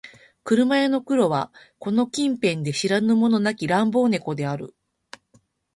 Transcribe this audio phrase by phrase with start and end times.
[0.43, 4.73] 車屋の黒はこの近辺で知らぬ者なき乱暴猫である